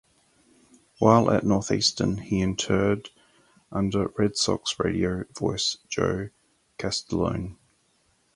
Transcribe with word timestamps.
While 0.97 1.29
at 1.29 1.43
Northeastern, 1.45 2.17
he 2.17 2.41
interned 2.41 3.11
under 3.71 4.07
Red 4.17 4.35
Sox 4.35 4.79
radio 4.79 5.25
voice 5.37 5.77
Joe 5.89 6.29
Castiglione. 6.79 7.55